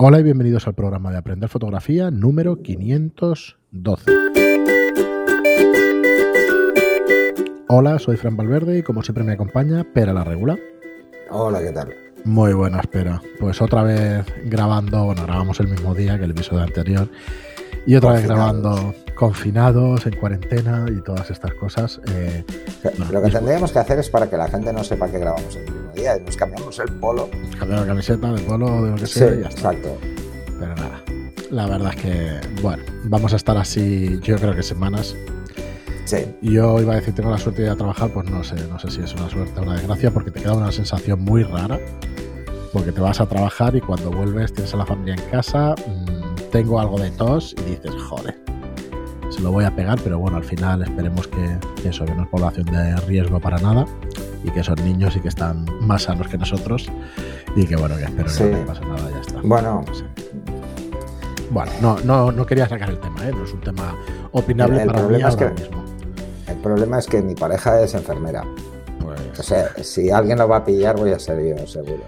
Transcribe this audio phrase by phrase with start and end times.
[0.00, 4.12] Hola y bienvenidos al programa de Aprender Fotografía número 512.
[7.66, 10.56] Hola, soy Fran Valverde y como siempre me acompaña Pera la Regula.
[11.30, 11.92] Hola, ¿qué tal?
[12.24, 13.20] Muy buena, espera.
[13.40, 17.08] Pues otra vez grabando, bueno, grabamos el mismo día que el episodio anterior.
[17.84, 22.00] Y otra vez grabando confinados, en cuarentena y todas estas cosas.
[22.14, 22.44] Eh,
[23.10, 25.64] lo que tendríamos que hacer es para que la gente no sepa que grabamos el
[25.64, 27.28] mismo día y nos cambiamos el polo.
[27.58, 29.34] Cambiar la camiseta, el polo, de lo que sea.
[29.34, 29.72] y ya está.
[29.72, 29.98] Exacto.
[30.60, 31.02] Pero nada,
[31.50, 35.16] la verdad es que, bueno, vamos a estar así, yo creo que semanas.
[36.04, 36.18] Sí.
[36.40, 38.78] Yo iba a decir, tengo la suerte de ir a trabajar, pues no sé, no
[38.78, 41.80] sé si es una suerte o una desgracia, porque te queda una sensación muy rara,
[42.72, 45.74] porque te vas a trabajar y cuando vuelves tienes a la familia en casa.
[45.74, 48.47] Mm, tengo algo de tos y dices, joder,
[49.38, 52.28] se lo voy a pegar, pero bueno, al final esperemos que, eso, que no es
[52.28, 53.86] población de riesgo para nada
[54.42, 56.90] y que son niños y que están más sanos que nosotros
[57.54, 59.40] y que bueno, que espero que no pase nada, ya está.
[59.44, 59.84] Bueno.
[61.50, 63.32] Bueno, no, no, no quería sacar el tema, ¿eh?
[63.32, 63.94] no es un tema
[64.32, 65.84] opinable el, para problema mí es que, mismo.
[66.48, 68.44] El problema es que mi pareja es enfermera.
[69.00, 69.38] Pues...
[69.38, 72.02] O sea, si alguien lo va a pillar, voy a ser yo, seguro.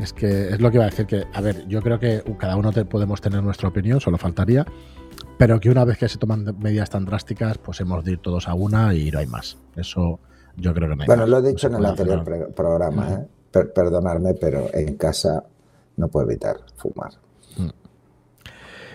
[0.00, 2.56] Es que es lo que iba a decir que, a ver, yo creo que cada
[2.56, 4.64] uno podemos tener nuestra opinión, solo faltaría,
[5.38, 8.48] pero que una vez que se toman medidas tan drásticas, pues hemos de ir todos
[8.48, 9.58] a una y no hay más.
[9.76, 10.18] Eso
[10.56, 11.30] yo creo que no hay Bueno, más.
[11.30, 13.64] lo he dicho en el anterior programa, ¿eh?
[13.74, 15.44] perdonarme, pero en casa
[15.96, 17.12] no puedo evitar fumar.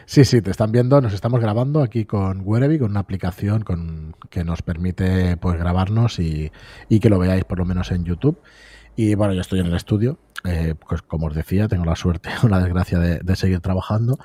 [0.09, 4.15] Sí, sí, te están viendo, nos estamos grabando aquí con Werevi, con una aplicación con,
[4.29, 6.49] que nos permite pues grabarnos y,
[6.87, 8.39] y que lo veáis por lo menos en YouTube.
[8.97, 12.29] Y bueno, yo estoy en el estudio, eh, pues como os decía, tengo la suerte
[12.43, 14.17] o la desgracia de, seguir trabajando,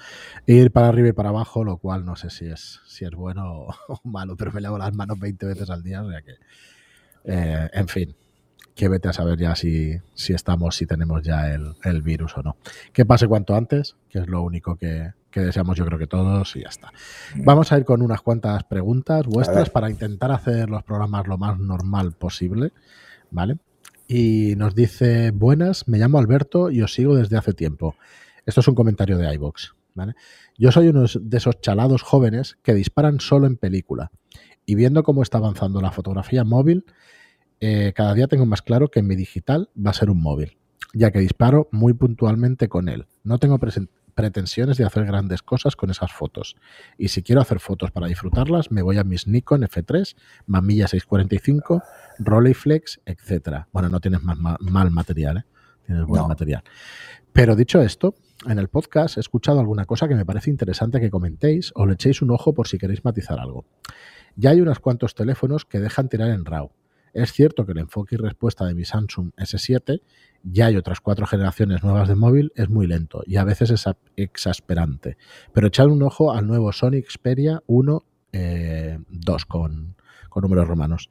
[0.46, 3.10] e ir para arriba y para abajo, lo cual no sé si es, si es
[3.10, 6.32] bueno o, malo, pero me lavo las manos 20 veces al día, o sea que,
[7.24, 8.16] eh, en fin,
[8.74, 12.42] que vete a saber ya si, si estamos, si tenemos ya el, el, virus o
[12.42, 12.56] no.
[12.94, 16.56] Que pase cuanto antes, que es lo único que, que deseamos yo creo que todos
[16.56, 16.94] y ya está.
[17.36, 21.58] Vamos a ir con unas cuantas preguntas vuestras para intentar hacer los programas lo más
[21.58, 22.72] normal posible,
[23.30, 23.58] ¿vale?
[24.08, 27.96] Y nos dice, buenas, me llamo Alberto y os sigo desde hace tiempo.
[28.46, 29.74] Esto es un comentario de iVox.
[29.94, 30.14] ¿vale?
[30.58, 34.10] Yo soy uno de esos chalados jóvenes que disparan solo en película.
[34.64, 36.84] Y viendo cómo está avanzando la fotografía móvil,
[37.60, 40.56] eh, cada día tengo más claro que mi digital va a ser un móvil,
[40.94, 43.06] ya que disparo muy puntualmente con él.
[43.24, 43.58] No tengo
[44.14, 46.56] pretensiones de hacer grandes cosas con esas fotos.
[46.98, 51.82] Y si quiero hacer fotos para disfrutarlas, me voy a mis Nikon F3, Mamilla 645,
[52.18, 53.68] Rolleiflex, etcétera.
[53.72, 55.44] Bueno, no tienes mal material, ¿eh?
[55.86, 56.62] tienes buen material.
[57.32, 58.14] Pero dicho esto,
[58.46, 61.94] en el podcast he escuchado alguna cosa que me parece interesante que comentéis o le
[61.94, 63.64] echéis un ojo por si queréis matizar algo.
[64.36, 66.70] Ya hay unos cuantos teléfonos que dejan tirar en RAW.
[67.12, 70.00] Es cierto que el enfoque y respuesta de mi Samsung S7
[70.42, 73.84] ya hay otras cuatro generaciones nuevas de móvil, es muy lento y a veces es
[74.16, 75.16] exasperante.
[75.52, 79.96] Pero echad un ojo al nuevo Sony Xperia 1 eh, 2 con,
[80.34, 81.10] números romanos.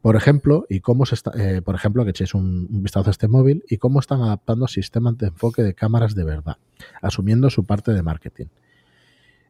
[0.00, 3.28] Por ejemplo, y cómo se está, eh, por ejemplo, que echéis un, vistazo a este
[3.28, 6.56] móvil y cómo están adaptando sistemas de enfoque de cámaras de verdad,
[7.00, 8.46] asumiendo su parte de marketing.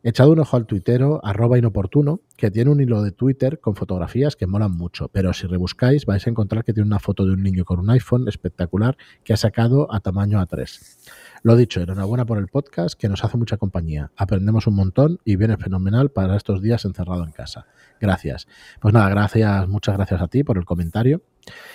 [0.04, 4.34] Echad un ojo al tuitero, arroba inoportuno, que tiene un hilo de Twitter con fotografías
[4.34, 7.40] que molan mucho, pero si rebuscáis vais a encontrar que tiene una foto de un
[7.40, 11.08] niño con un iPhone espectacular que ha sacado a tamaño A3.
[11.44, 14.10] Lo dicho, enhorabuena por el podcast que nos hace mucha compañía.
[14.16, 17.66] Aprendemos un montón y viene fenomenal para estos días encerrado en casa.
[18.00, 18.48] Gracias.
[18.80, 21.22] Pues nada, gracias, muchas gracias a ti por el comentario.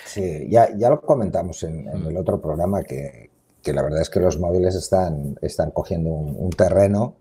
[0.04, 3.30] Sí, ya, ya lo comentamos en, el otro programa que,
[3.62, 7.16] que, la verdad es que los móviles están, están cogiendo un terreno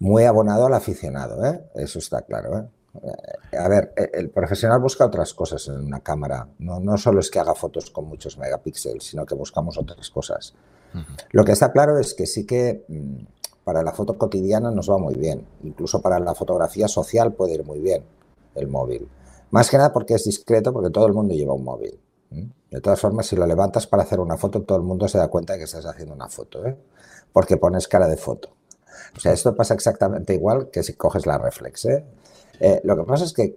[0.00, 1.62] muy abonado al aficionado, ¿eh?
[1.76, 2.58] eso está claro.
[2.58, 3.56] ¿eh?
[3.56, 6.48] A ver, el profesional busca otras cosas en una cámara.
[6.58, 10.54] No, no solo es que haga fotos con muchos megapíxeles, sino que buscamos otras cosas.
[10.92, 11.26] Uh -huh.
[11.30, 13.18] Lo que está claro es que sí que mmm,
[13.62, 15.46] para la foto cotidiana nos va muy bien.
[15.62, 18.02] Incluso para la fotografía social puede ir muy bien
[18.54, 19.08] el móvil.
[19.50, 22.00] Más que nada porque es discreto, porque todo el mundo lleva un móvil.
[22.70, 25.26] De todas formas, si lo levantas para hacer una foto, todo el mundo se da
[25.26, 26.76] cuenta de que estás haciendo una foto, ¿eh?
[27.32, 28.50] porque pones cara de foto.
[29.16, 31.84] O sea, esto pasa exactamente igual que si coges la reflex.
[31.86, 32.04] ¿eh?
[32.60, 33.56] Eh, lo que pasa es que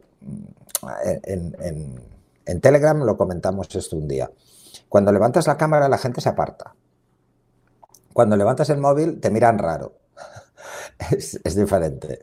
[1.24, 2.02] en,
[2.46, 4.30] en, Telegram lo comentamos esto un día.
[4.90, 6.76] Cuando levantas la cámara, la gente se aparta.
[8.14, 9.94] Cuando levantas el móvil, te miran raro.
[11.12, 12.22] es, es, diferente.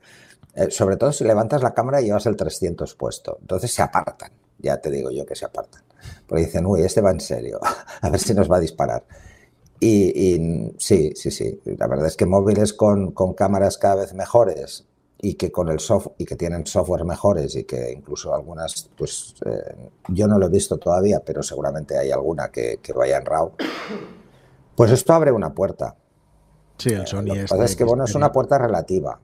[0.55, 3.39] Eh, sobre todo si levantas la cámara y llevas el 300 puesto.
[3.41, 4.33] Entonces se apartan.
[4.59, 5.83] Ya te digo yo que se apartan.
[6.27, 7.61] Porque dicen, uy, este va en serio.
[8.01, 9.05] A ver si nos va a disparar.
[9.81, 11.59] Y, y, sí, sí, sí.
[11.65, 14.87] La verdad es que móviles con, con, cámaras cada vez mejores
[15.23, 19.35] y que con el software y que tienen software mejores y que incluso algunas, pues
[19.47, 23.25] eh, yo no lo he visto todavía, pero seguramente hay alguna que, que, vaya en
[23.25, 23.53] RAW.
[24.75, 25.97] Pues esto abre una puerta.
[26.76, 27.50] Sí, el Sony es.
[27.50, 29.19] es que bueno, es una puerta relativa.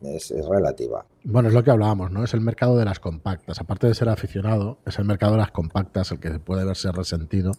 [0.00, 1.06] Es, es, relativa.
[1.22, 2.24] Bueno, es lo que hablábamos, ¿no?
[2.24, 3.60] Es el mercado de las compactas.
[3.60, 7.52] Aparte de ser aficionado, es el mercado de las compactas el que puede verse resentido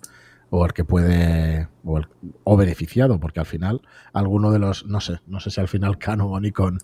[0.50, 3.82] o el que puede o, beneficiado porque al final
[4.14, 6.80] alguno de los no sé no sé si al final Canon o Nikon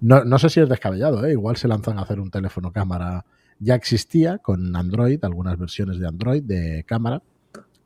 [0.00, 1.32] no, no sé si es descabellado ¿eh?
[1.32, 3.24] igual se lanzan a hacer un teléfono cámara.
[3.60, 7.22] Ya existía con Android algunas versiones de Android de cámara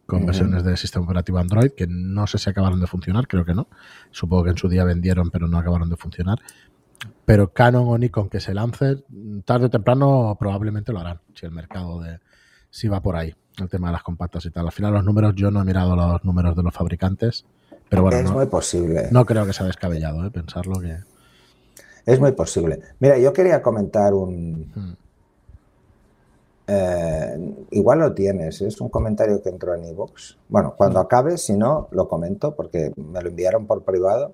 [0.06, 3.54] con versiones de sistema operativo Android que no sé si acabaron de funcionar creo que
[3.54, 3.68] no.
[4.10, 6.38] Supongo que en su día vendieron pero no acabaron de funcionar.
[7.24, 9.04] Pero Canon o Nikon que se lance
[9.44, 12.18] tarde o temprano probablemente lo harán si el mercado de
[12.70, 14.66] si va por ahí el tema de las compactas y tal.
[14.66, 17.44] Al final los números, yo no he mirado los números de los fabricantes,
[17.88, 18.18] pero bueno.
[18.18, 19.08] Es no, muy posible.
[19.10, 20.30] No creo que sea descabellado ¿eh?
[20.30, 20.96] pensarlo que...
[22.06, 22.80] Es muy posible.
[23.00, 24.72] Mira, yo quería comentar un...
[24.74, 24.96] Hmm.
[26.70, 30.36] Eh, igual lo tienes, es un comentario que entró en iVoox.
[30.48, 31.04] Bueno, cuando hmm.
[31.04, 34.32] acabe, si no, lo comento porque me lo enviaron por privado.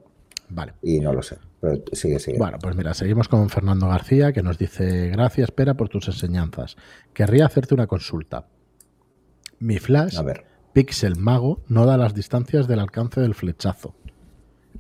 [0.49, 0.75] Vale.
[0.83, 1.39] Y no lo sé.
[1.61, 2.39] Pero sigue, sigue.
[2.39, 6.77] Bueno, pues mira, seguimos con Fernando García que nos dice: Gracias, espera por tus enseñanzas.
[7.13, 8.47] Querría hacerte una consulta.
[9.65, 10.21] Mi flash
[10.75, 13.95] Pixel Mago no da las distancias del alcance del flechazo.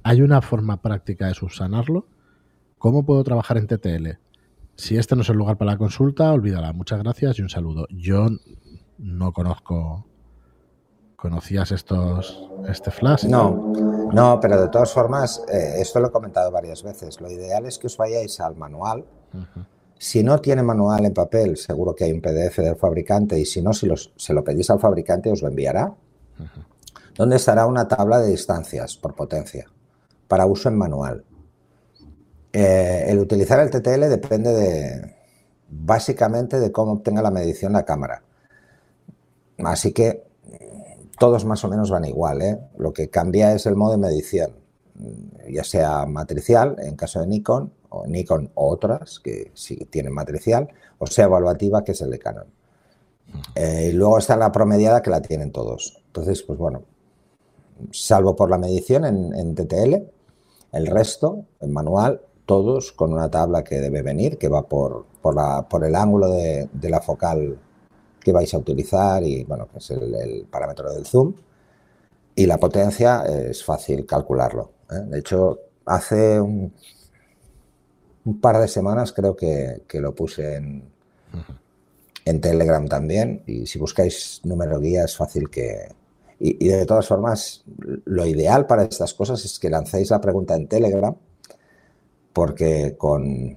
[0.02, 2.06] ¿Hay una forma práctica de subsanarlo?
[2.76, 4.18] ¿Cómo puedo trabajar en TTL?
[4.76, 6.74] Si este no es el lugar para la consulta, olvídala.
[6.74, 7.86] Muchas gracias y un saludo.
[7.88, 8.26] Yo
[8.98, 10.04] no conozco.
[11.16, 13.24] ¿Conocías estos este flash?
[13.24, 13.72] No,
[14.12, 17.22] no, pero de todas formas, eh, esto lo he comentado varias veces.
[17.22, 19.06] Lo ideal es que os vayáis al manual.
[19.98, 23.62] Si no tiene manual en papel, seguro que hay un PDF del fabricante y si
[23.62, 25.94] no, si se lo pedís al fabricante os lo enviará.
[27.16, 29.66] Donde estará una tabla de distancias por potencia
[30.26, 31.24] para uso en manual.
[32.52, 35.14] Eh, el utilizar el TTL depende de
[35.68, 38.22] básicamente de cómo obtenga la medición la cámara.
[39.58, 40.24] Así que
[41.18, 42.42] todos más o menos van igual.
[42.42, 42.60] ¿eh?
[42.76, 44.56] Lo que cambia es el modo de medición,
[45.50, 50.68] ya sea matricial en caso de Nikon o Nikon o otras que sí tienen matricial,
[50.98, 52.46] o sea evaluativa, que es el de Canon.
[53.54, 56.02] Eh, y luego está la promediada que la tienen todos.
[56.06, 56.82] Entonces, pues bueno,
[57.90, 59.94] salvo por la medición en, TTL,
[60.72, 65.34] el resto, en manual, todos con una tabla que debe venir, que va por, por,
[65.34, 67.58] la, por el ángulo de, la focal
[68.20, 71.34] que vais a utilizar y, bueno, que es el, parámetro del zoom.
[72.34, 74.72] Y la potencia es fácil calcularlo.
[74.90, 75.00] ¿eh?
[75.06, 76.72] De hecho, hace un,
[78.24, 80.84] un par de semanas creo que, lo puse en,
[82.24, 83.42] en, Telegram también.
[83.46, 85.94] Y si buscáis número guía es fácil que...
[86.40, 87.64] Y, de todas formas,
[88.04, 91.14] lo ideal para estas cosas es que lancéis la pregunta en Telegram,
[92.32, 93.56] porque con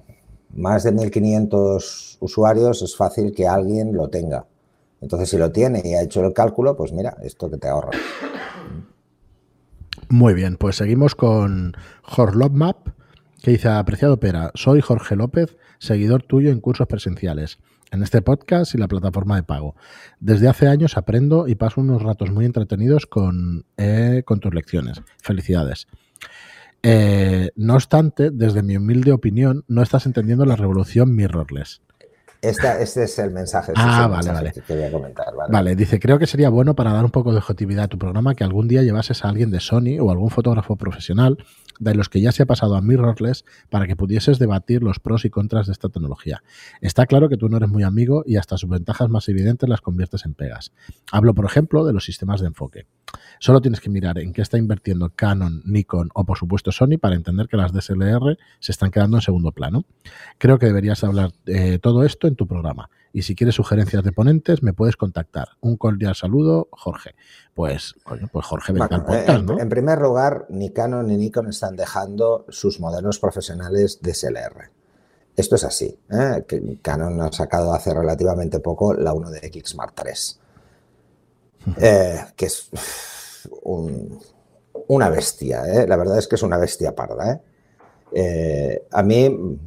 [0.54, 4.46] más de 1500 usuarios es fácil que alguien lo tenga.
[5.00, 7.90] Entonces, si lo tiene y ha hecho el cálculo, pues mira, esto que te ahorra.
[10.10, 11.76] Muy bien, pues seguimos con
[12.16, 12.88] Horlopmap
[13.42, 17.58] que dice, apreciado Pera, soy Jorge López, seguidor tuyo en cursos presenciales,
[17.90, 19.76] en este podcast y la plataforma de pago.
[20.18, 25.02] Desde hace años aprendo y paso unos ratos muy entretenidos con, eh, con tus lecciones.
[25.22, 25.86] Felicidades.
[26.82, 31.82] Eh, no obstante, desde mi humilde opinión, no estás entendiendo la revolución mirrorless.
[32.40, 34.52] Este es el mensaje, ah, vale, vale.
[34.52, 35.34] que quería comentar.
[35.34, 35.52] Vale.
[35.52, 35.76] vale.
[35.76, 38.44] dice, creo que sería bueno para dar un poco de objetividad a tu programa que
[38.44, 41.38] algún día llevases a alguien de Sony o algún fotógrafo profesional
[41.78, 45.24] de los que ya se ha pasado a mirrorless para que pudieses debatir los pros
[45.24, 46.42] y contras de esta tecnología.
[46.80, 49.80] Está claro que tú no eres muy amigo y hasta sus ventajas más evidentes las
[49.80, 50.72] conviertes en pegas.
[51.12, 52.86] Hablo, por ejemplo, de los sistemas de enfoque.
[53.40, 57.14] Solo tienes que mirar en qué está invirtiendo Canon, Nikon o, por supuesto, Sony para
[57.14, 59.84] entender que las DSLR se están quedando en segundo plano.
[60.38, 62.90] Creo que deberías hablar de todo esto en tu programa.
[63.18, 65.48] Y si quieres sugerencias de ponentes, me puedes contactar.
[65.58, 67.16] Un cordial saludo, Jorge.
[67.52, 67.96] Pues,
[68.30, 69.58] pues Jorge, venga al podcast, ¿no?
[69.58, 74.70] En primer lugar, ni Canon ni Nikon están dejando sus modelos profesionales de SLR.
[75.34, 75.98] Esto es así.
[76.08, 76.78] ¿eh?
[76.80, 82.70] Canon ha sacado hace relativamente poco la 1DX Mark III, eh, que es
[84.86, 85.64] una bestia.
[85.64, 85.88] ¿eh?
[85.88, 87.40] La verdad es que es una bestia parda.
[88.92, 89.58] a mí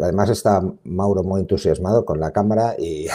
[0.00, 3.06] Además está Mauro muy entusiasmado con la cámara y,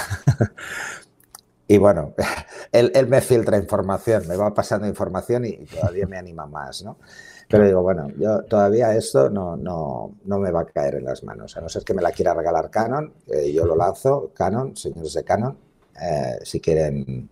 [1.68, 2.14] y bueno,
[2.72, 6.98] él, me filtra información, me va pasando información y todavía me anima más, ¿no?
[7.48, 11.22] Pero digo, bueno, yo todavía esto no, no, no, me va a caer en las
[11.24, 13.14] manos, a no ser que me la quiera regalar Canon,
[13.54, 15.58] yo lo lanzo, Canon, señores de Canon,
[16.02, 17.30] eh, si quieren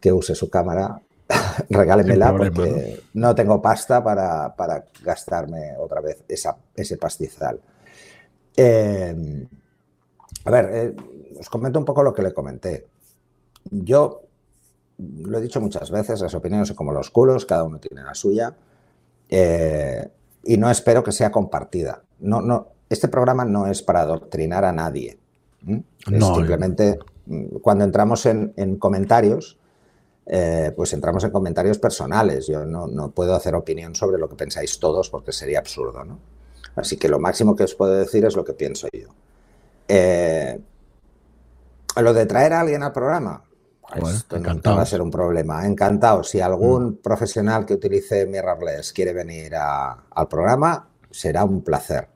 [0.00, 1.00] que use su cámara,
[1.70, 3.34] regálenmela porque ¿no?
[3.34, 7.60] tengo pasta para, para gastarme otra vez esa, ese pastizal.
[8.56, 9.46] Em,
[10.44, 10.96] a ver, eh,
[11.38, 12.86] os comento un poco lo que le comenté.
[13.70, 14.22] Yo
[14.98, 18.14] lo he dicho muchas veces, las opiniones son como los culos, cada uno tiene la
[18.14, 18.54] suya.
[19.28, 20.08] eh,
[20.46, 22.02] y no espero que sea compartida.
[22.20, 25.18] No, no, este programa no es para adoctrinar a nadie.
[26.06, 29.58] simplemente mm, cuando entramos en, comentarios,
[30.26, 32.46] eh, pues entramos en comentarios personales.
[32.46, 36.04] Yo no, puedo hacer opinión sobre lo que pensáis todos porque sería absurdo.
[36.04, 36.18] ¿no?
[36.76, 39.08] Así que lo máximo que os puedo decir es lo que pienso yo.
[39.88, 40.58] Eh,
[41.96, 43.42] lo de traer a alguien al programa,
[43.94, 45.66] esto no va a ser un problema.
[45.66, 46.22] Encantado.
[46.22, 46.96] Si algún mm.
[46.96, 52.08] profesional que utilice Mirrorless quiere venir al programa, será un placer.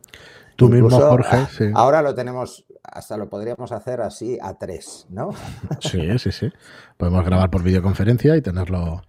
[0.56, 1.72] Tú mismo, Jorge.
[1.74, 5.30] Ahora lo tenemos, hasta lo podríamos hacer así a tres, ¿no?
[5.80, 6.52] Sí, sí, sí.
[6.98, 9.02] Podemos grabar por videoconferencia y tenerlo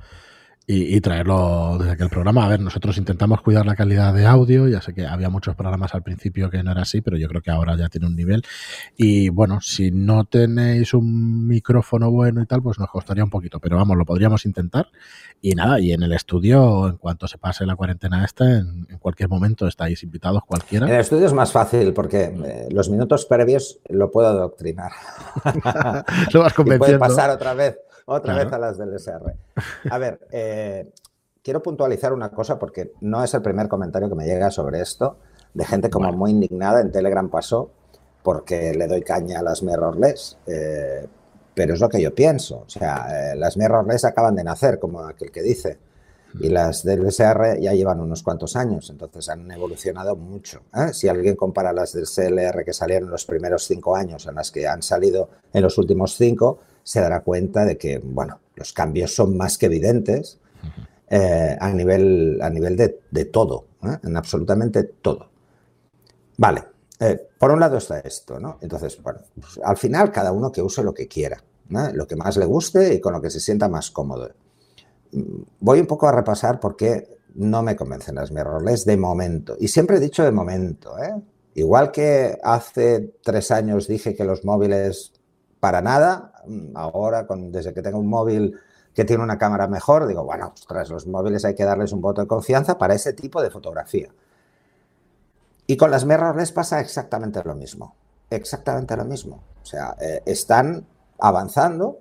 [0.68, 2.46] y, traerlo desde aquel programa.
[2.46, 4.68] A ver, nosotros intentamos cuidar la calidad de audio.
[4.68, 7.42] Ya sé que había muchos programas al principio que no era así, pero yo creo
[7.42, 8.44] que ahora ya tiene un nivel.
[8.96, 13.60] Y bueno, si no tenéis un micrófono bueno y tal, pues nos costaría un poquito.
[13.60, 14.88] Pero vamos, lo podríamos intentar.
[15.42, 19.30] Y nada, y en el estudio, en cuanto se pase la cuarentena esta, en, cualquier
[19.30, 20.86] momento estáis invitados cualquiera.
[20.88, 24.92] En el estudio es más fácil porque eh, los minutos previos lo puedo adoctrinar.
[26.34, 27.00] lo vas convenciendo.
[27.00, 27.78] puede pasar otra vez
[28.12, 29.36] otra vez a las del SR.
[29.90, 30.92] A ver, eh,
[31.44, 35.18] quiero puntualizar una cosa porque no es el primer comentario que me llega sobre esto,
[35.54, 36.82] de gente como muy indignada.
[36.82, 37.72] En Telegram pasó
[38.24, 40.38] porque le doy caña a las mirrorless.
[40.48, 41.08] Eh,
[41.54, 42.64] pero es lo que yo pienso.
[42.66, 45.78] O sea, eh, las mirrorless acaban de nacer, como aquel que dice.
[46.40, 50.62] Y las del SR ya llevan unos cuantos años, entonces han evolucionado mucho.
[50.94, 54.66] Si alguien compara las del CLR que salieron los primeros cinco años a las que
[54.66, 59.38] han salido en los últimos cinco, se dará cuenta de que, bueno, los cambios son
[59.38, 60.40] más que evidentes
[61.10, 63.98] eh, a nivel, a nivel de, todo, ¿eh?
[64.04, 65.30] en absolutamente todo.
[66.38, 66.64] Vale,
[67.00, 68.58] eh, por un lado está esto, ¿no?
[68.62, 71.44] Entonces, bueno, pues, al final cada uno que use lo que quiera,
[71.94, 74.30] lo que más le guste y con lo que se sienta más cómodo.
[75.12, 79.56] Mm, voy un poco a repasar por qué no me convencen las mirrorless de momento.
[79.60, 80.96] Y siempre he dicho de momento,
[81.54, 85.12] Igual que hace tres años dije que los móviles
[85.60, 86.31] para nada,
[86.76, 88.60] ahora, con, desde que tengo un móvil
[88.94, 92.22] que tiene una cámara mejor, digo, bueno, ostras, los móviles hay que darles un voto
[92.22, 94.10] de confianza para ese tipo de fotografía.
[95.68, 97.96] Y con las mirrorless pasa exactamente lo mismo.
[98.30, 99.44] Exactamente lo mismo.
[99.62, 100.86] O sea, eh, están
[101.20, 102.00] avanzando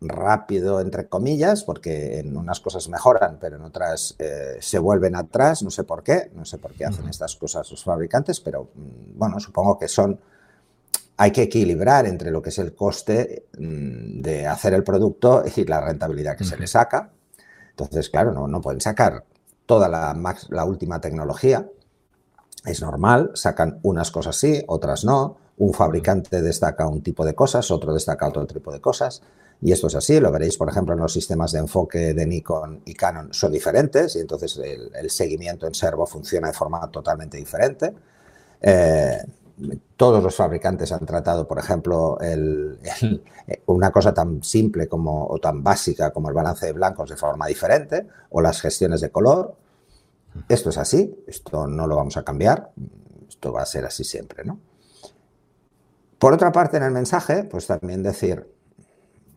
[0.00, 5.62] rápido, entre comillas, porque en unas cosas mejoran, pero en otras eh, se vuelven atrás.
[5.62, 9.18] No sé por qué, no sé por qué hacen estas cosas los fabricantes, pero mm,
[9.18, 10.18] bueno, supongo que son
[11.16, 15.64] hay que equilibrar entre lo que es el coste mm, de hacer el producto y
[15.64, 17.10] la rentabilidad que se le saca.
[17.70, 19.24] Entonces, claro, no, no pueden sacar
[19.64, 20.16] toda la,
[20.50, 21.68] la, última tecnología.
[22.64, 25.36] Es normal, sacan unas cosas sí, otras no.
[25.58, 29.22] Un fabricante destaca un tipo de cosas, otro destaca otro tipo de cosas.
[29.62, 32.82] Y esto es así, lo veréis, por ejemplo, en los sistemas de enfoque de Nikon
[32.84, 37.94] y Canon son diferentes y entonces el, seguimiento en servo funciona de forma totalmente diferente.
[38.60, 39.18] Eh,
[39.96, 42.18] todos los fabricantes han tratado, por ejemplo,
[43.66, 47.46] una cosa tan simple como, o tan básica como el balance de blancos de forma
[47.46, 49.56] diferente, o las gestiones de color.
[50.48, 52.70] Esto es así, esto no lo vamos a cambiar,
[53.28, 54.58] esto va a ser así siempre, ¿no?
[56.18, 58.46] Por otra parte, en el mensaje, pues también decir,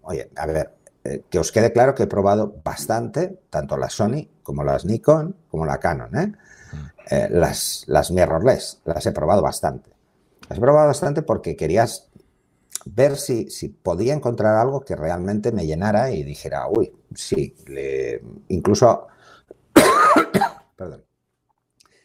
[0.01, 0.73] oye, a ver,
[1.03, 5.35] eh, que os quede claro que he probado bastante, tanto la Sony como las Nikon,
[5.49, 6.27] como la Canon, ¿eh?
[6.27, 6.85] Mm.
[7.09, 9.89] Eh, las, las mirrorless, las he probado bastante.
[10.49, 12.09] Has probado bastante porque querías
[12.85, 17.55] ver si, si, podía encontrar algo que realmente me llenara y dijera, uy, sí,
[18.47, 19.07] incluso,
[20.75, 21.05] perdón,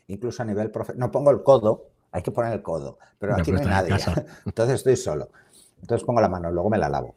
[0.08, 3.50] incluso a nivel profesional, no pongo el codo, hay que poner el codo, pero aquí
[3.50, 3.96] no hay nadie,
[4.46, 5.30] entonces estoy solo,
[5.80, 7.14] entonces pongo la mano, luego me la lavo.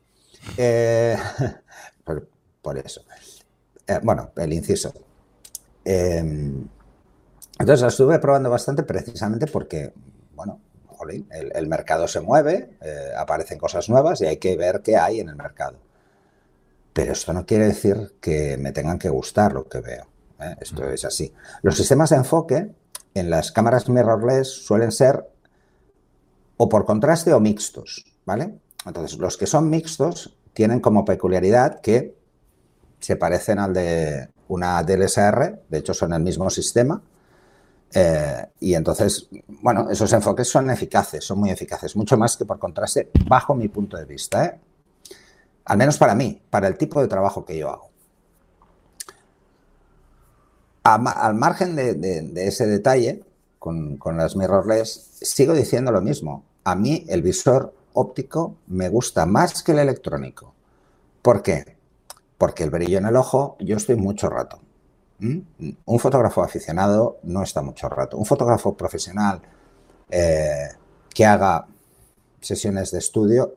[0.56, 1.18] Eh,
[2.62, 3.02] por, eso.
[3.86, 4.94] Eh, bueno, el inciso.
[5.84, 6.68] Em,
[7.60, 9.94] entonces la estuve probando bastante precisamente porque,
[10.36, 10.60] bueno,
[11.30, 15.30] el, mercado se mueve, eh, aparecen cosas nuevas y hay que ver qué hay en
[15.30, 15.78] el mercado.
[16.94, 20.08] Pero esto no quiere decir que me tengan que gustar lo que veo.
[20.40, 20.56] ¿eh?
[20.60, 21.34] Esto es así.
[21.62, 22.72] Los sistemas de enfoque
[23.14, 25.28] en las cámaras mirrorless suelen ser
[26.58, 28.60] o por contraste o mixtos, ¿vale?
[28.86, 32.16] Entonces, los que son mixtos tienen como peculiaridad que
[33.00, 37.02] se parecen al de una DLSR, de hecho son el mismo sistema,
[37.94, 42.60] eh, y entonces, bueno, esos enfoques son eficaces, son muy eficaces, mucho más que por
[42.60, 44.46] contraste, bajo mi punto de vista.
[44.46, 44.60] ¿eh?
[45.66, 47.90] Al menos para mí, para el tipo de trabajo que yo hago.
[50.84, 53.24] al margen de, ese detalle,
[53.60, 56.44] con, con las mirrorless, sigo diciendo lo mismo.
[56.64, 60.54] A mí el visor óptico me gusta más que el electrónico.
[61.22, 61.78] ¿Por qué?
[62.38, 64.60] Porque el brillo en el ojo, yo estoy mucho rato.
[65.20, 68.18] Un fotógrafo aficionado no está mucho rato.
[68.18, 69.42] Un fotógrafo profesional
[70.10, 70.70] eh,
[71.14, 71.68] que haga
[72.40, 73.56] sesiones de estudio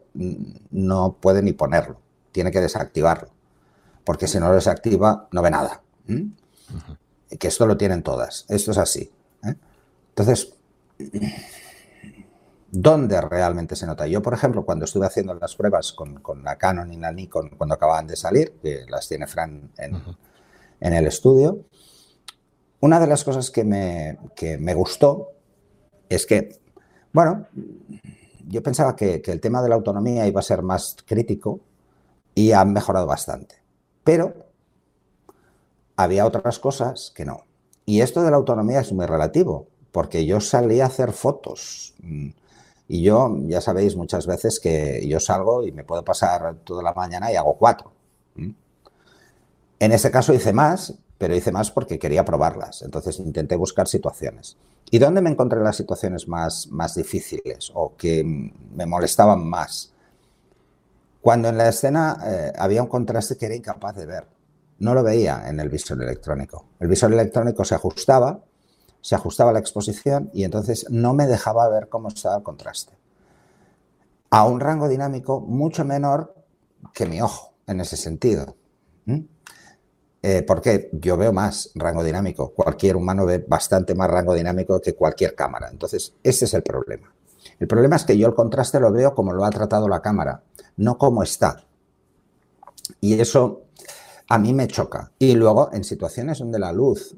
[0.71, 2.01] no puede ni ponerlo,
[2.33, 3.29] tiene que desactivarlo,
[4.05, 5.83] porque si no lo desactiva no ve nada.
[7.39, 9.13] Que esto lo tienen todas, esto es así.
[9.45, 9.55] ¿eh?
[10.09, 10.55] Entonces,
[12.71, 14.07] ¿dónde realmente se nota?
[14.07, 17.75] Yo, por ejemplo, cuando estuve haciendo las pruebas con, la Canon y la Nikon cuando
[17.75, 19.71] acababan de salir, que las tiene Fran
[20.81, 21.65] en, el estudio,
[22.81, 25.33] una de las cosas que me, que me gustó
[26.09, 26.59] es que,
[27.13, 27.47] bueno,
[28.51, 31.61] yo pensaba que, el tema de la autonomía iba a ser más crítico
[32.35, 33.57] y han mejorado bastante.
[34.03, 34.35] Pero
[35.97, 37.45] había otras cosas que no.
[37.87, 41.95] Y esto de la autonomía es muy relativo, porque yo salí a hacer fotos.
[42.89, 46.93] Y yo, ya sabéis muchas veces que yo salgo y me puedo pasar toda la
[46.93, 47.93] mañana y hago cuatro.
[49.81, 52.83] En ese caso hice más, pero hice más porque quería probarlas.
[52.83, 54.59] Entonces intenté buscar situaciones.
[54.91, 59.95] ¿Y dónde me encontré las situaciones más, más difíciles o que me molestaban más?
[61.23, 64.27] Cuando en la escena eh, había un contraste que era incapaz de ver.
[64.79, 66.67] No lo veía en el visor electrónico.
[66.79, 68.45] El visor electrónico se ajustaba,
[69.01, 72.93] se ajustaba la exposición y entonces no me dejaba ver cómo estaba el contraste.
[74.29, 76.35] A un rango dinámico mucho menor
[76.93, 78.57] que mi ojo en ese sentido.
[80.23, 82.53] Eh, porque yo veo más rango dinámico.
[82.53, 85.69] Cualquier humano ve bastante más rango dinámico que cualquier cámara.
[85.71, 87.13] Entonces, ese es el problema.
[87.59, 90.43] El problema es que yo el contraste lo veo como lo ha tratado la cámara,
[90.77, 91.65] no como está.
[93.01, 93.63] Y eso
[94.29, 95.13] a mí me choca.
[95.19, 97.17] Y luego, en situaciones donde la luz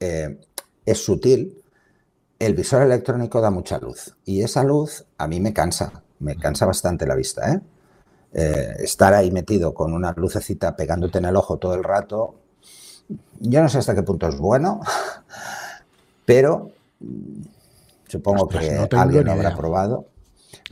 [0.00, 0.40] eh,
[0.84, 1.62] es sutil,
[2.38, 4.16] el visor electrónico da mucha luz.
[4.24, 7.52] Y esa luz a mí me cansa, me cansa bastante la vista.
[7.52, 7.60] ¿eh?
[8.34, 12.36] Eh, estar ahí metido con una lucecita pegándote en el ojo todo el rato,
[13.40, 14.80] yo no sé hasta qué punto es bueno,
[16.24, 16.70] pero
[17.00, 17.42] mm,
[18.08, 20.06] supongo que alguien lo habrá probado.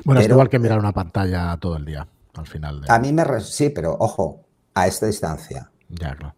[0.04, 2.82] Bueno, es igual que mirar una pantalla todo el día, al final.
[2.88, 3.24] A mí me...
[3.40, 4.40] Sí, pero ojo,
[4.72, 5.70] a esta distancia.
[5.90, 6.34] Ya, claro.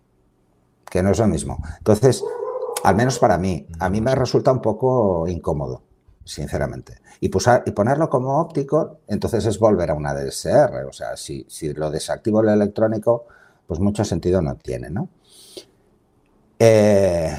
[0.90, 1.62] Que no es lo mismo.
[1.78, 2.24] Entonces,
[2.82, 5.82] al menos para mí, a mí me resulta un poco incómodo
[6.24, 6.98] sinceramente.
[7.20, 10.84] Y, y ponerlo como óptico, entonces es volver a una DSR.
[10.88, 13.26] O sea, si, lo desactivo el electrónico,
[13.66, 15.08] pues mucho sentido no tiene, ¿no?
[16.58, 17.36] Eh,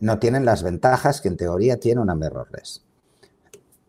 [0.00, 2.84] no tienen las ventajas que en teoría tiene una mirrorless.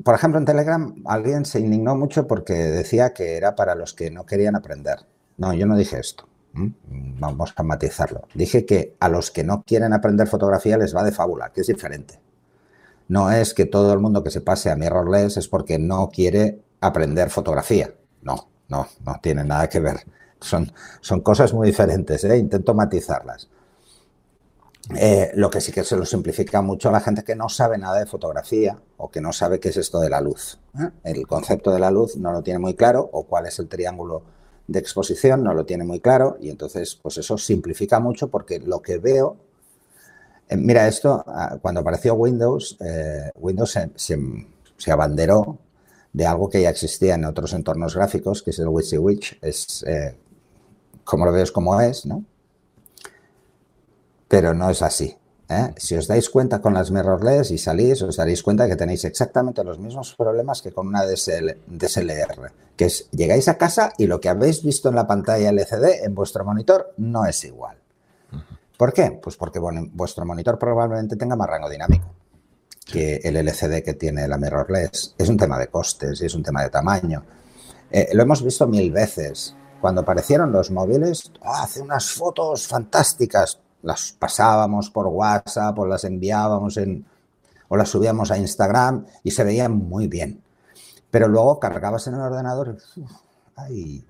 [0.04, 4.10] Por ejemplo, en Telegram alguien se indignó mucho porque decía que era para los que
[4.10, 5.00] no querían aprender.
[5.38, 6.28] No, yo no dije esto.
[6.54, 8.28] Vamos a matizarlo.
[8.34, 11.68] Dije que a los que no quieren aprender fotografía les va de fábula, que es
[11.68, 12.20] diferente
[13.10, 16.62] no es que todo el mundo que se pase a mirrorless es porque no quiere
[16.80, 17.94] aprender fotografía.
[18.22, 19.98] No, no, no tiene nada que ver.
[20.40, 22.38] Son, son cosas muy diferentes, ¿eh?
[22.38, 23.50] intento matizarlas.
[24.96, 27.78] Eh, lo que sí que se lo simplifica mucho a la gente que no sabe
[27.78, 30.60] nada de fotografía o que no sabe qué es esto de la luz.
[30.80, 30.90] ¿eh?
[31.04, 34.24] El concepto de la luz no lo tiene muy claro o cuál es el triángulo
[34.68, 38.84] de exposición no lo tiene muy claro y entonces pues eso simplifica mucho porque lo
[38.84, 39.38] que veo
[40.58, 45.60] mira, esto, ah, cuando apareció Windows, eh, Windows se, abanderó
[46.14, 49.40] de algo que ya existía en otros entornos gráficos, que es el WYSIWYG.
[49.42, 50.18] Es, eh,
[51.04, 52.24] como lo veo, es como es, ¿no?
[54.28, 55.20] Pero no es así.
[55.78, 59.64] Si os dais cuenta con las mirrorless y salís, os daréis cuenta que tenéis exactamente
[59.64, 64.30] los mismos problemas que con una DSLR, que es llegáis a casa y lo que
[64.30, 67.78] habéis visto en la pantalla LCD en vuestro monitor no es igual.
[68.80, 69.20] ¿Por qué?
[69.22, 72.16] Pues porque vuestro monitor probablemente tenga más rango dinámico
[72.86, 75.16] que el LCD que tiene la mirrorless.
[75.18, 77.26] Es un tema de costes y es un tema de tamaño.
[77.92, 79.54] Eh, lo hemos visto mil veces.
[79.82, 81.64] Cuando aparecieron los móviles, ¡ah!
[81.64, 83.60] hace unas fotos fantásticas.
[83.82, 87.06] Las pasábamos por WhatsApp o las enviábamos en,
[87.68, 90.42] o las subíamos a Instagram y se veían muy bien.
[91.12, 93.04] Pero luego cargabas en el ordenador y
[93.58, 94.06] ¡ay!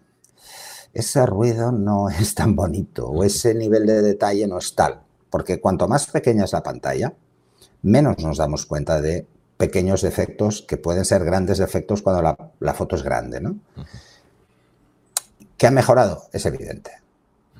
[0.94, 5.02] Ese ruido no es tan bonito o ese nivel de detalle no es tal.
[5.30, 7.14] Porque cuanto más pequeña es la pantalla,
[7.84, 12.96] menos nos damos cuenta de pequeños defectos que pueden ser grandes defectos cuando la, foto
[12.96, 13.40] es grande.
[13.40, 13.60] ¿no?
[15.58, 16.24] ¿Que ha mejorado?
[16.32, 16.92] Es evidente.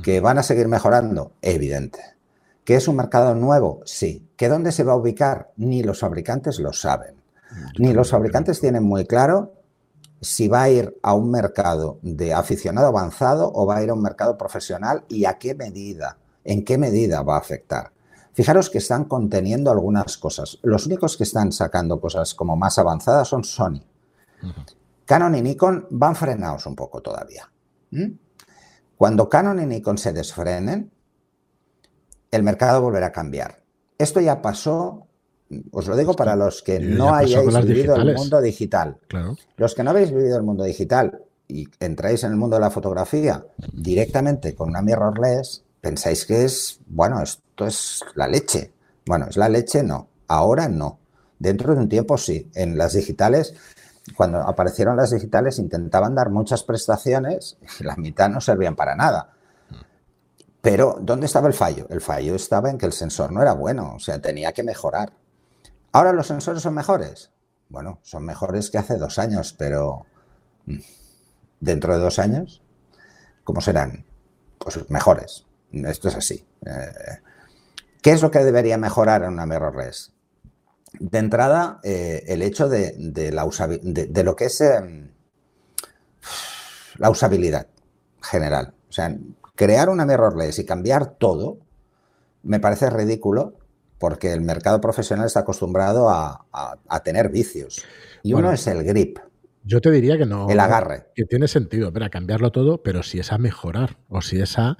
[0.02, 1.34] ¿Que van a seguir mejorando?
[1.42, 2.00] Evidente.
[2.64, 3.82] ¿Que es un mercado nuevo?
[3.86, 4.26] Sí.
[4.36, 5.52] ¿Que dónde se va a ubicar?
[5.58, 7.16] Ni los fabricantes lo saben.
[7.78, 9.59] Ni los fabricantes tienen muy claro
[10.22, 13.94] si va a ir a un mercado de aficionado avanzado o va a ir a
[13.94, 17.92] un mercado profesional y a qué medida, en qué medida va a afectar.
[18.34, 20.60] Fijaros que están conteniendo algunas cosas.
[20.62, 23.82] Los únicos que están sacando cosas como más avanzadas son Sony.
[25.06, 27.52] Canon y Nikon van frenados un poco todavía.
[28.96, 30.92] Cuando Canon y Nikon se desfrenen,
[32.32, 33.64] el mercado volverá a cambiar.
[33.98, 35.08] Esto ya pasó,
[35.72, 38.98] os lo digo para los que no hayáis vivido el mundo digital.
[39.58, 42.70] Los que no habéis vivido el mundo digital y entráis en el mundo de la
[42.70, 48.72] fotografía directamente con una mirrorless, pensáis que es, bueno, esto es la leche.
[49.06, 50.08] Bueno, es la leche, no.
[50.28, 51.00] Ahora no.
[51.40, 52.52] Dentro de un tiempo sí.
[52.54, 53.56] En las digitales,
[54.16, 59.32] cuando aparecieron las digitales, intentaban dar muchas prestaciones y la mitad no servían para nada.
[60.62, 61.88] Pero, ¿dónde estaba el fallo?
[61.90, 65.14] El fallo estaba en que el sensor no era bueno, o sea, tenía que mejorar.
[65.92, 67.32] ¿Ahora los sensores son mejores?
[67.70, 70.06] Bueno, son mejores que hace dos años, pero
[70.66, 70.80] mm,
[71.60, 72.64] dentro de dos años,
[73.44, 74.06] ¿cómo serán?
[74.58, 75.46] Pues mejores.
[75.72, 76.48] Esto es así.
[76.66, 77.20] Eh,
[78.02, 80.14] ¿Qué es lo que debería mejorar en una mirrorless?
[81.00, 82.96] De entrada, eh, el hecho de,
[83.32, 83.48] la
[83.82, 85.12] de, lo que es em,
[86.98, 87.68] la usabilidad
[88.22, 88.74] general.
[88.90, 89.16] O sea,
[89.56, 91.60] crear una mirrorless y cambiar todo
[92.44, 93.54] me parece ridículo
[94.00, 96.46] porque el mercado profesional está acostumbrado a,
[97.04, 97.86] tener vicios.
[98.24, 99.20] Y uno es el grip.
[99.64, 100.50] Yo te diría que no.
[100.50, 101.08] El agarre.
[101.14, 104.78] Que tiene sentido, para cambiarlo todo, pero si es a mejorar o si es a.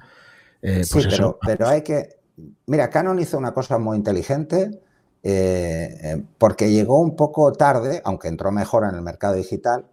[0.62, 2.18] Eh, pues sí, pero, pero, hay que.
[2.66, 4.82] Mira, Canon hizo una cosa muy inteligente
[5.22, 9.86] eh, eh, porque llegó un poco tarde, aunque entró mejor en el mercado digital,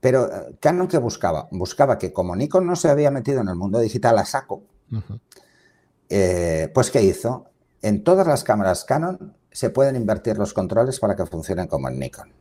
[0.00, 0.28] pero
[0.60, 1.48] Canon que buscaba?
[1.50, 4.62] Buscaba que como Nikon no se había metido en el mundo digital a saco,
[6.08, 7.46] pues ¿qué hizo?
[7.84, 11.98] En todas las cámaras Canon se pueden invertir los controles para que funcionen como en
[11.98, 12.32] Nikon.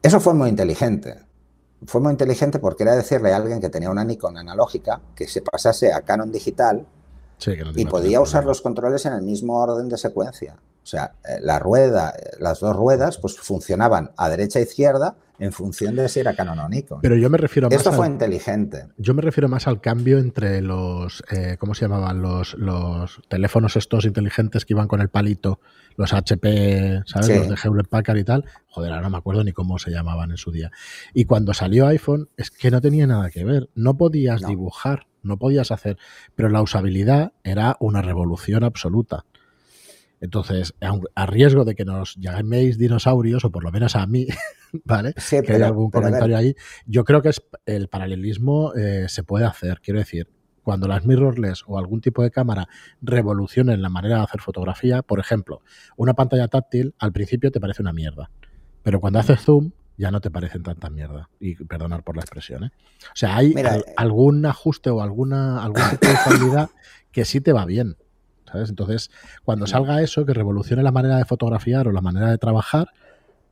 [0.00, 1.18] Eso fue muy inteligente.
[1.84, 5.42] Fue muy inteligente porque era decirle a alguien que tenía una Nikon analógica que se
[5.42, 6.86] pasase a Canon digital
[7.74, 10.54] y podía usar los controles en el mismo orden de secuencia.
[10.84, 15.52] O sea, eh, la rueda, las dos ruedas, pues funcionaban a derecha e izquierda en
[15.52, 17.00] función de si era Canon o Nikon.
[17.02, 18.88] Pero yo me refiero más Esto fue inteligente.
[18.96, 22.22] Yo me refiero más al cambio entre los, eh, ¿cómo se llamaban?
[22.22, 25.60] Los, los teléfonos estos inteligentes que iban con el palito,
[25.96, 27.28] los HP, ¿sabes?
[27.28, 28.44] Los de Hewlett Packard y tal.
[28.68, 30.70] Joder, ahora no me acuerdo ni cómo se llamaban en su día.
[31.14, 33.68] Y cuando salió iPhone, es que no tenía nada que ver.
[33.74, 35.98] No podías dibujar, no podías hacer,
[36.34, 39.24] pero la usabilidad era una revolución absoluta.
[40.20, 40.74] Entonces,
[41.14, 44.26] a riesgo de que nos llaméis dinosaurios, o por lo menos a mí,
[44.84, 45.14] ¿vale?
[45.14, 46.54] que hay algún comentario ahí,
[46.86, 49.80] yo creo que es el paralelismo eh, se puede hacer.
[49.80, 50.28] Quiero decir,
[50.62, 52.68] cuando las mirrorless o algún tipo de cámara
[53.00, 55.60] revolucionen la manera de hacer fotografía, por ejemplo,
[55.96, 58.30] una pantalla táctil al principio te parece una mierda,
[58.82, 61.30] pero cuando haces zoom ya no te parecen tanta mierda.
[61.40, 62.70] Y perdonar por la expresión, ¿eh?
[63.06, 66.70] O sea, hay eh, algún ajuste o alguna algún tipo de estabilidad
[67.12, 67.96] que sí te va bien.
[68.54, 69.10] Entonces,
[69.44, 72.88] cuando salga eso, que revolucione la manera de fotografiar o la manera de trabajar,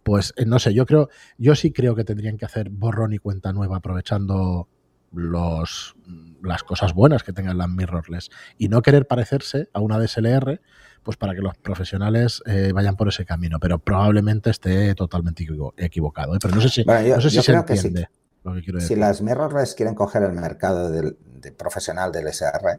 [0.03, 3.19] pues eh, no sé, yo creo, yo sí creo que tendrían que hacer borrón y
[3.19, 4.69] cuenta nueva aprovechando
[5.13, 5.95] los,
[6.43, 10.61] las cosas buenas que tengan las mirrorless y no querer parecerse a una DSLR,
[11.03, 16.35] pues para que los profesionales eh, vayan por ese camino, pero probablemente esté totalmente equivocado.
[16.35, 16.39] ¿eh?
[16.41, 18.09] Pero no sé si, no sé si se entiende.
[18.43, 18.97] Lo que quiero decir.
[18.97, 21.17] Si las mirrorless quieren coger el mercado del,
[21.57, 22.79] profesional del SR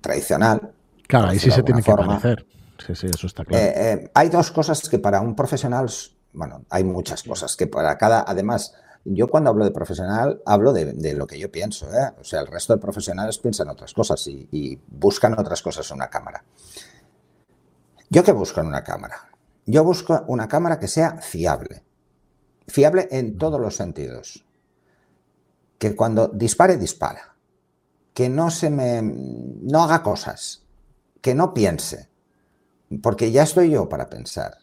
[0.00, 0.72] tradicional,
[1.06, 2.46] Claro, ahí sí se tiene que parecer.
[2.84, 3.64] Sí, sí, eso está claro.
[3.64, 5.88] Eh, eh, hay dos cosas que para un profesional,
[6.32, 11.14] bueno, hay muchas cosas que para cada, además, yo cuando hablo de profesional hablo de,
[11.14, 12.12] lo que yo pienso, ¿eh?
[12.18, 16.08] o sea, el resto de profesionales piensan otras cosas y, buscan otras cosas en una
[16.08, 16.42] cámara.
[18.08, 19.28] ¿Yo qué busco en una cámara?
[19.66, 21.82] Yo busco una cámara que sea fiable,
[22.66, 24.44] fiable en todos los sentidos,
[25.78, 27.36] que cuando dispare, dispara,
[28.14, 30.63] que no se me, no haga cosas,
[31.24, 32.10] que no piense,
[33.02, 34.58] porque ya estoy yo para pensar.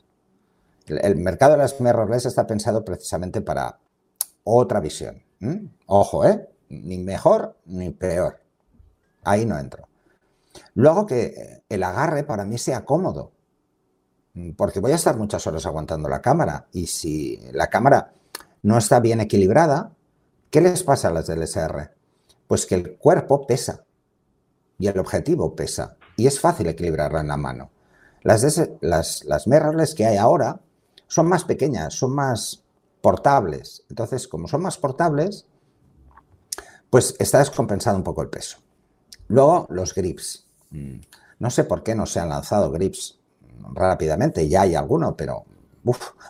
[0.85, 3.79] El, mercado de las mirrorless está pensado precisamente para
[4.43, 5.23] otra visión.
[5.87, 6.47] Ojo, ¿eh?
[6.69, 8.41] Ni mejor ni peor.
[9.23, 9.87] Ahí no entro.
[10.75, 13.31] Luego que el agarre para mí sea cómodo,
[14.55, 18.13] porque voy a estar muchas horas aguantando la cámara y si la cámara
[18.61, 19.95] no está bien equilibrada,
[20.51, 21.89] ¿qué les pasa a las del SR?
[22.45, 23.83] Pues que el cuerpo pesa
[24.77, 27.71] y el objetivo pesa y es fácil equilibrarla en la mano.
[28.21, 28.43] Las,
[28.81, 30.59] las, las que hay ahora
[31.07, 32.61] son más pequeñas, son más
[33.01, 33.83] portables.
[33.89, 35.47] Entonces, como son más portables,
[36.91, 38.59] pues está descompensado un poco el peso.
[39.29, 40.45] Luego, los grips.
[40.69, 40.99] Mm,
[41.39, 43.17] no sé por qué no se han lanzado grips
[43.73, 45.45] rápidamente, ya hay alguno, pero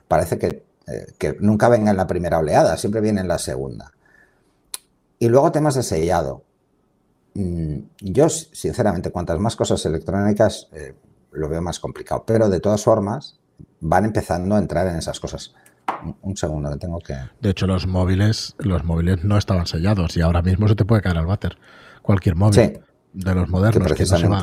[0.07, 3.91] parece que, eh, que nunca venga en la primera oleada, siempre viene en la segunda.
[5.19, 6.45] Y luego temas de sellado.
[7.33, 10.93] Mm, yo, sinceramente, cuantas más cosas electrónicas, eh,
[11.31, 12.23] lo veo más complicado.
[12.25, 13.39] Pero de todas formas,
[13.79, 15.53] van empezando a entrar en esas cosas.
[16.21, 17.15] Un segundo, que tengo que.
[17.39, 21.01] De hecho, los móviles, los móviles no estaban sellados y ahora mismo se te puede
[21.01, 21.57] caer al váter.
[22.01, 22.79] Cualquier móvil.
[23.13, 24.39] de los modernos, que, no, se va,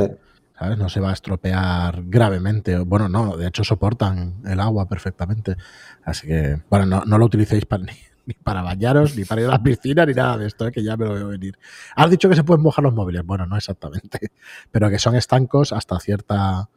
[0.59, 0.79] ¿sabes?
[0.79, 2.79] no se va a estropear gravemente.
[2.79, 5.57] Bueno, no, de hecho soportan el agua perfectamente.
[6.05, 7.93] Así que, bueno, no, no lo utilicéis para, ni,
[8.35, 10.73] para bañaros, ni para ir a la piscina, ni nada de esto, ¿eh?
[10.73, 11.59] que ya me lo veo venir.
[11.97, 13.25] Has dicho que se pueden mojar los móviles.
[13.25, 14.33] Bueno, no exactamente,
[14.71, 16.69] pero que son estancos hasta cierta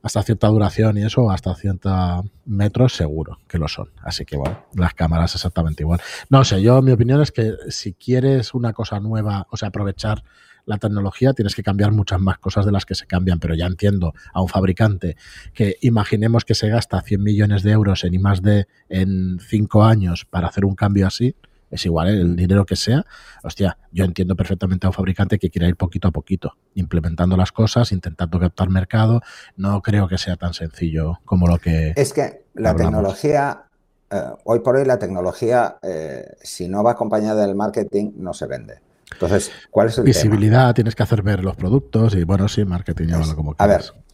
[0.00, 3.90] hasta cierta duración y eso, hasta ciertos metros seguro que lo son.
[4.02, 6.00] Así que bueno, las cámaras exactamente igual.
[6.30, 10.22] No sé, yo mi opinión es que si quieres una cosa nueva, o sea, aprovechar
[10.68, 13.66] la tecnología, tienes que cambiar muchas más cosas de las que se cambian, pero ya
[13.66, 15.16] entiendo a un fabricante
[15.54, 19.82] que imaginemos que se gasta 100 millones de euros en I más D en 5
[19.82, 21.34] años para hacer un cambio así,
[21.70, 22.20] es igual ¿eh?
[22.20, 23.04] el dinero que sea,
[23.42, 27.50] hostia, yo entiendo perfectamente a un fabricante que quiera ir poquito a poquito, implementando las
[27.50, 29.22] cosas, intentando captar mercado,
[29.56, 31.94] no creo que sea tan sencillo como lo que...
[31.96, 33.64] Es que la tecnología,
[34.10, 38.46] eh, hoy por hoy la tecnología, eh, si no va acompañada del marketing, no se
[38.46, 38.87] vende.
[39.12, 43.06] Entonces, ¿cuál es el Visibilidad, tienes que hacer ver los productos y bueno, sí, marketing,
[43.08, 43.90] llámalo como quieras.
[43.90, 44.04] A ver,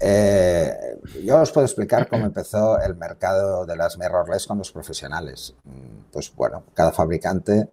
[0.00, 5.54] eh, yo os puedo explicar cómo empezó el mercado de las mirrorless con los profesionales.
[5.64, 7.68] Mm, pues bueno, cada fabricante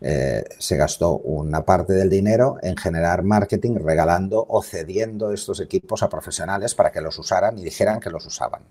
[0.00, 6.02] eh, se gastó una parte del dinero en generar marketing regalando o cediendo estos equipos
[6.02, 8.62] a profesionales para que los usaran y dijeran que los usaban.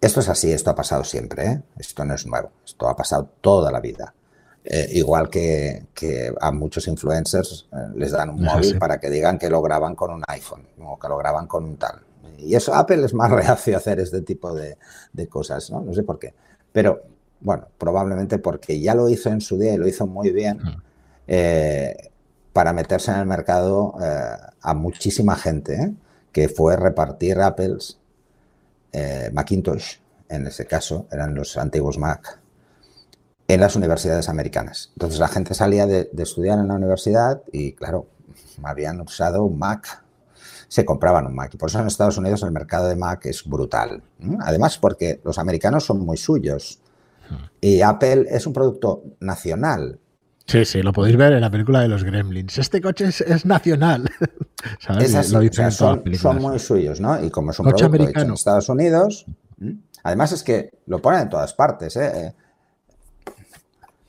[0.00, 1.62] Esto es así, esto ha pasado siempre, ¿eh?
[1.76, 4.14] esto no es nuevo, esto ha pasado toda la vida.
[4.70, 5.86] Eh, igual que,
[6.38, 10.10] a muchos influencers eh, les dan un móvil para que digan que lo graban con
[10.10, 12.02] un iPhone o que lo graban con un tal.
[12.36, 14.76] Y eso Apple es más reacio a hacer este tipo de,
[15.30, 15.80] cosas, ¿no?
[15.80, 16.34] No sé por qué.
[16.70, 17.02] Pero
[17.40, 20.60] bueno, probablemente porque ya lo hizo en su día y lo hizo muy bien
[21.26, 22.10] eh,
[22.52, 23.94] para meterse en el mercado
[24.60, 25.94] a muchísima gente,
[26.30, 27.98] que fue repartir Apples,
[29.32, 29.96] Macintosh,
[30.28, 32.38] en ese caso, eran los antiguos Mac
[33.48, 34.90] en las universidades americanas.
[34.94, 38.06] Entonces la gente salía de, estudiar en la universidad y, claro,
[38.62, 40.04] habían usado un Mac,
[40.68, 41.56] se compraban un Mac.
[41.56, 44.02] Por eso en Estados Unidos el mercado de Mac es brutal.
[44.40, 46.80] Además, porque los americanos son muy suyos
[47.60, 49.98] y Apple es un producto nacional.
[50.46, 52.56] Sí, sí, lo podéis ver en la película de los Gremlins.
[52.58, 54.10] Este coche es, nacional.
[54.78, 57.22] son, muy suyos, ¿no?
[57.22, 58.26] Y como es un producto americano.
[58.26, 59.26] en Estados Unidos,
[60.02, 62.34] además es que lo ponen en todas partes, ¿eh?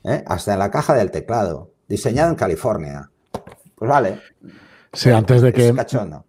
[0.04, 0.24] ¿Eh?
[0.28, 3.10] hasta en la caja del teclado, diseñado en California.
[3.76, 4.20] Pues vale.
[4.92, 5.72] Sí, antes de que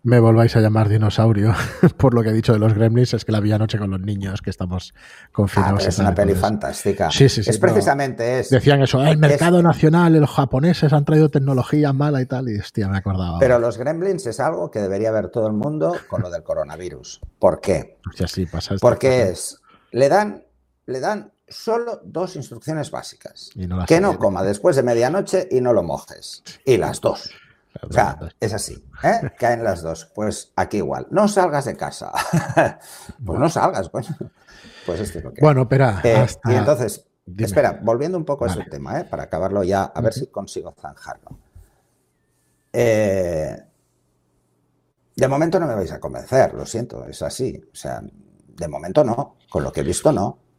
[0.02, 1.54] me volváis a llamar dinosaurio,
[1.96, 4.00] por lo que he dicho de los gremlins, es que la vi anoche con los
[4.00, 4.92] niños que estamos
[5.32, 5.86] confinados.
[5.86, 7.10] Ah, es una peli fantástica.
[7.10, 7.48] Sí, sí, sí.
[7.48, 8.54] Es precisamente eso.
[8.54, 12.88] Decían eso, el mercado nacional, los japoneses han traído tecnología mala y tal, y hostia,
[12.88, 13.38] me acordaba.
[13.38, 17.22] Pero los gremlins es algo que debería ver todo el mundo con lo del coronavirus.
[17.38, 17.98] ¿Por qué?
[18.26, 19.58] sí, pasa Porque es,
[19.90, 20.44] le dan,
[20.84, 23.50] le dan solo dos instrucciones básicas.
[23.86, 26.42] que no coma después de medianoche y no lo mojes.
[26.64, 27.30] Y las dos.
[27.88, 28.84] O sea, es así.
[29.02, 29.30] ¿eh?
[29.38, 30.10] Caen las dos.
[30.14, 31.06] Pues aquí igual.
[31.10, 32.12] No salgas de casa.
[33.24, 33.88] pues no salgas.
[33.90, 34.08] Pues,
[34.86, 35.40] pues esto es lo que.
[35.40, 36.00] Bueno, espera.
[36.02, 37.06] Eh, y entonces,
[37.38, 39.04] espera, volviendo un poco a ese tema, ¿eh?
[39.04, 41.38] para acabarlo ya, a ver si consigo zanjarlo.
[42.72, 43.64] de
[45.28, 47.62] momento no me vais a convencer, lo siento, es así.
[47.72, 49.36] O sea, de momento no.
[49.48, 50.49] Con lo que he visto, no.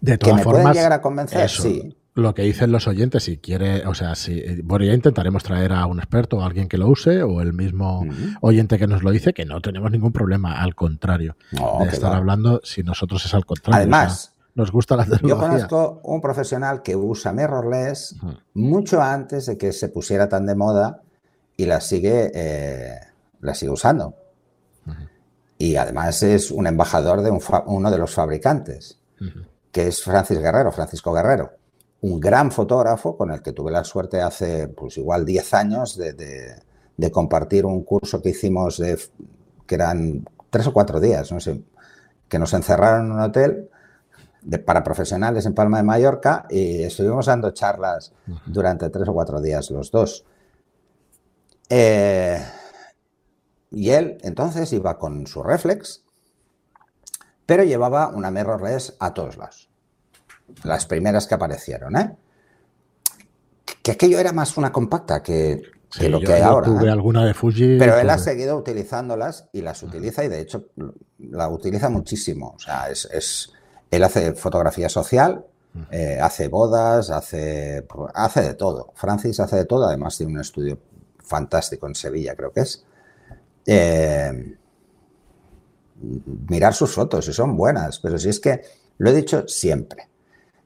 [0.00, 1.48] De todas ¿Que me formas, llegar a convencer?
[1.48, 1.96] sí.
[2.16, 5.84] Lo que dicen los oyentes, si quiere, o sea, si, bueno, ya intentaremos traer a
[5.86, 8.06] un experto o a alguien que lo use, o el mismo
[8.40, 11.36] oyente que nos lo dice, que no tenemos ningún problema, al contrario.
[11.50, 13.78] de estar hablando, si nosotros es al contrario.
[13.78, 15.28] Además, nos gusta la tecnología.
[15.28, 18.14] Yo conozco un profesional que usa mirrorless
[18.54, 21.02] mucho antes de que se pusiera tan de moda
[21.56, 23.00] y la sigue, eh,
[23.40, 24.14] la sigue usando.
[25.58, 29.00] Y además es un embajador de uno de los fabricantes
[29.74, 31.50] que es Francis Guerrero, Francisco Guerrero,
[32.02, 37.10] un gran fotógrafo con el que tuve la suerte hace, pues igual 10 años de,
[37.10, 38.96] compartir un curso que hicimos de,
[39.66, 41.60] que eran tres o cuatro días, no sé,
[42.28, 43.68] que nos encerraron en un hotel
[44.64, 48.12] para profesionales en Palma de Mallorca y estuvimos dando charlas
[48.46, 50.24] durante tres o cuatro días los dos.
[51.68, 52.40] Eh,
[53.72, 56.03] y él entonces iba con su reflex
[57.46, 59.68] pero llevaba una mirrorless a todos lados.
[60.62, 62.16] Las primeras que aparecieron, ¿eh?
[63.82, 65.62] Que aquello era más una compacta que,
[66.00, 66.66] lo que hay ahora.
[66.66, 66.90] Tuve ¿eh?
[66.90, 67.78] alguna de Fuji.
[67.78, 70.68] Pero él ha seguido utilizándolas y las utiliza y de hecho
[71.18, 72.54] la utiliza muchísimo.
[72.56, 73.52] O sea, es,
[73.90, 75.44] él hace fotografía social,
[75.90, 78.92] eh, hace bodas, hace, hace de todo.
[78.94, 80.78] Francis hace de todo, además tiene un estudio
[81.18, 82.84] fantástico en Sevilla, creo que es.
[83.66, 84.56] Eh,
[86.48, 88.62] mirar sus fotos, y son buenas, pero si es que
[88.98, 90.08] lo he dicho siempre,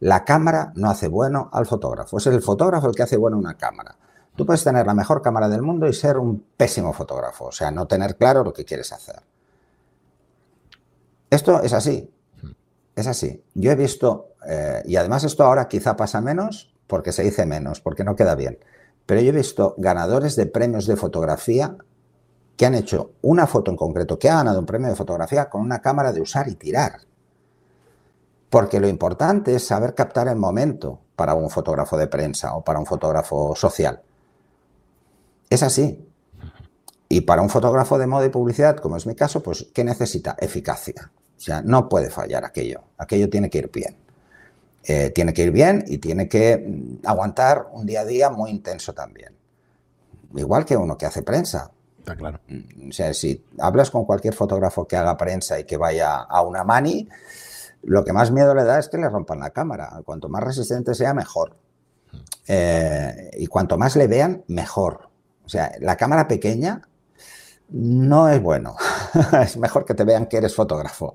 [0.00, 3.56] la cámara no hace bueno al fotógrafo, es el fotógrafo el que hace bueno una
[3.56, 3.96] cámara.
[4.36, 7.70] Tú puedes tener la mejor cámara del mundo y ser un pésimo fotógrafo, o sea,
[7.70, 9.20] no tener claro lo que quieres hacer.
[11.30, 12.10] Esto es así,
[12.94, 13.42] es así.
[13.54, 17.80] Yo he visto, eh, y además esto ahora quizá pasa menos porque se dice menos,
[17.80, 18.58] porque no queda bien,
[19.04, 21.76] pero yo he visto ganadores de premios de fotografía
[22.58, 25.60] que han hecho una foto en concreto, que ha ganado un premio de fotografía con
[25.60, 26.98] una cámara de usar y tirar.
[28.50, 32.80] Porque lo importante es saber captar el momento para un fotógrafo de prensa o para
[32.80, 34.02] un fotógrafo social.
[35.48, 36.04] Es así.
[37.08, 40.34] Y para un fotógrafo de moda y publicidad, como es mi caso, pues ¿qué necesita?
[40.40, 41.12] Eficacia.
[41.36, 42.82] O sea, no puede fallar aquello.
[42.98, 43.96] Aquello tiene que ir bien.
[44.82, 48.50] Eh, tiene que ir bien y tiene que mm, aguantar un día a día muy
[48.50, 49.32] intenso también.
[50.34, 51.70] Igual que uno que hace prensa.
[52.08, 52.40] Está claro.
[52.48, 56.42] Mm, o sea, si hablas con cualquier fotógrafo que haga prensa y que vaya a
[56.42, 57.08] una mani,
[57.82, 60.00] lo que más miedo le da es que le rompan la cámara.
[60.04, 61.56] Cuanto más resistente sea, mejor.
[62.12, 62.16] Mm.
[62.48, 65.10] Eh, y cuanto más le vean, mejor.
[65.44, 66.82] O sea, la cámara pequeña
[67.68, 68.76] no es bueno.
[69.42, 71.14] es mejor que te vean que eres fotógrafo.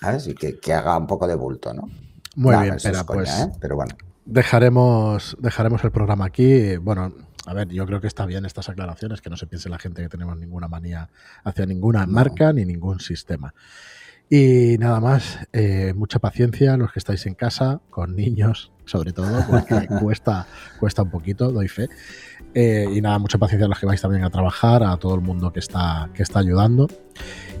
[0.00, 0.26] ¿Sabes?
[0.26, 1.88] Y que, haga un poco de bulto, ¿no?
[2.34, 3.52] Muy bien, pero, pues, ¿eh?
[3.60, 3.94] pero bueno.
[4.24, 6.76] Dejaremos, dejaremos el programa aquí.
[6.76, 7.12] Bueno,
[7.46, 10.02] a ver, yo creo que está bien estas aclaraciones, que no se piense la gente
[10.02, 11.08] que tenemos ninguna manía
[11.44, 13.54] hacia ninguna marca ni ningún sistema.
[14.30, 19.44] Y nada más, eh, mucha paciencia los que estáis en casa, con niños sobre todo,
[19.48, 20.46] porque cuesta,
[20.80, 21.88] cuesta un poquito, doy fe.
[22.54, 25.20] Eh, y nada, mucha paciencia a los que vais también a trabajar, a todo el
[25.20, 26.88] mundo que está, que está ayudando.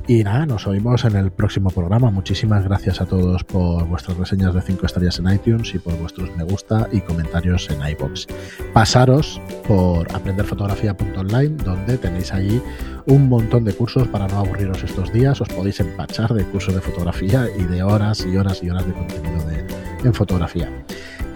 [0.08, 2.10] Y nada, nos oímos en el próximo programa.
[2.10, 6.34] Muchísimas gracias a todos por vuestras reseñas de 5 estrellas en iTunes y por vuestros
[6.36, 8.26] me gusta y comentarios en iBox.
[8.72, 12.60] Pasaros por aprenderfotografía.online, donde tenéis allí
[13.06, 15.40] un montón de cursos para no aburriros estos días.
[15.40, 18.92] Os podéis empachar de cursos de fotografía y de horas y horas y horas de
[18.94, 19.64] contenido de,
[20.04, 20.68] en fotografía.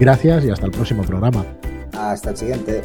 [0.01, 1.45] Gracias y hasta el próximo programa.
[1.93, 2.83] Hasta el siguiente.